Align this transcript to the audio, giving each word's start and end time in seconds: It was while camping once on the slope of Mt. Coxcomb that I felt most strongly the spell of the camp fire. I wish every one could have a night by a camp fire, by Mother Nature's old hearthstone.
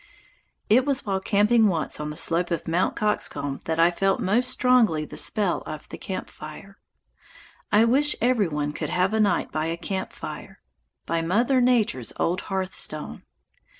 It 0.67 0.83
was 0.83 1.05
while 1.05 1.19
camping 1.19 1.67
once 1.67 1.99
on 1.99 2.09
the 2.09 2.15
slope 2.15 2.49
of 2.49 2.67
Mt. 2.67 2.95
Coxcomb 2.95 3.59
that 3.65 3.77
I 3.77 3.91
felt 3.91 4.19
most 4.19 4.49
strongly 4.49 5.05
the 5.05 5.15
spell 5.15 5.61
of 5.67 5.87
the 5.89 5.97
camp 5.99 6.27
fire. 6.27 6.79
I 7.71 7.85
wish 7.85 8.15
every 8.19 8.47
one 8.47 8.73
could 8.73 8.89
have 8.89 9.13
a 9.13 9.19
night 9.19 9.51
by 9.51 9.67
a 9.67 9.77
camp 9.77 10.11
fire, 10.11 10.59
by 11.05 11.21
Mother 11.21 11.61
Nature's 11.61 12.13
old 12.19 12.41
hearthstone. 12.49 13.21